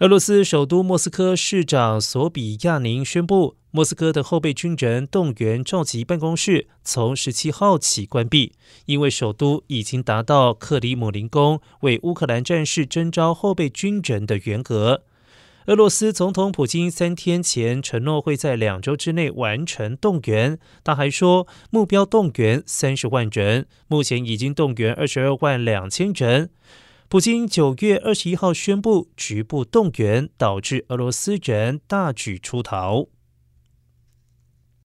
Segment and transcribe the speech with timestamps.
[0.00, 8.52] 俄罗斯首都莫斯科市长索比亚宁宣布，莫斯科的后备军人动员召集办公室从十七号起关闭，
[8.84, 15.02] 因为首都已经达到克里姆林宫为乌克兰战士征召后备军人的原额。
[15.64, 26.50] 俄罗斯总统普京三天前承诺会在两周之内完成动员，他还说目标动员三十万人，目前已经动员二十二万两千人。
[27.08, 33.06] 普京九月二十一号宣布局部动员，导致俄罗斯人大举出逃。